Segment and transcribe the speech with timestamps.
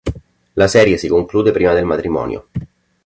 [0.55, 2.47] La serie si conclude prima del matrimonio.